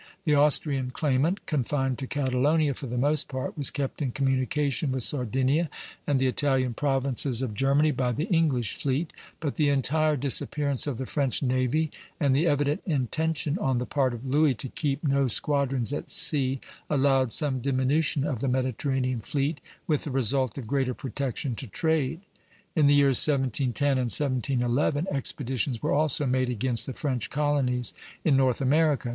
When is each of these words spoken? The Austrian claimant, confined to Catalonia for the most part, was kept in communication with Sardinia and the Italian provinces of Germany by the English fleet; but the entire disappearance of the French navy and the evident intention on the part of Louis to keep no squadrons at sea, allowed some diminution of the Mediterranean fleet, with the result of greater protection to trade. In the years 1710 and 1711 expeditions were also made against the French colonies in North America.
The 0.25 0.33
Austrian 0.33 0.89
claimant, 0.89 1.45
confined 1.45 1.99
to 1.99 2.07
Catalonia 2.07 2.73
for 2.73 2.87
the 2.87 2.97
most 2.97 3.27
part, 3.27 3.55
was 3.55 3.69
kept 3.69 4.01
in 4.01 4.11
communication 4.11 4.91
with 4.91 5.03
Sardinia 5.03 5.69
and 6.07 6.19
the 6.19 6.25
Italian 6.25 6.73
provinces 6.73 7.43
of 7.43 7.53
Germany 7.53 7.91
by 7.91 8.11
the 8.11 8.23
English 8.23 8.73
fleet; 8.77 9.13
but 9.39 9.57
the 9.57 9.69
entire 9.69 10.17
disappearance 10.17 10.87
of 10.87 10.97
the 10.97 11.05
French 11.05 11.43
navy 11.43 11.91
and 12.19 12.35
the 12.35 12.47
evident 12.47 12.81
intention 12.87 13.59
on 13.59 13.77
the 13.77 13.85
part 13.85 14.15
of 14.15 14.25
Louis 14.25 14.55
to 14.55 14.69
keep 14.69 15.03
no 15.03 15.27
squadrons 15.27 15.93
at 15.93 16.09
sea, 16.09 16.59
allowed 16.89 17.31
some 17.31 17.59
diminution 17.61 18.23
of 18.25 18.39
the 18.39 18.47
Mediterranean 18.47 19.19
fleet, 19.19 19.61
with 19.85 20.05
the 20.05 20.09
result 20.09 20.57
of 20.57 20.65
greater 20.65 20.95
protection 20.95 21.53
to 21.57 21.67
trade. 21.67 22.21
In 22.75 22.87
the 22.87 22.95
years 22.95 23.17
1710 23.19 23.87
and 23.87 24.09
1711 24.09 25.05
expeditions 25.11 25.83
were 25.83 25.93
also 25.93 26.25
made 26.25 26.49
against 26.49 26.87
the 26.87 26.93
French 26.93 27.29
colonies 27.29 27.93
in 28.25 28.35
North 28.35 28.61
America. 28.61 29.09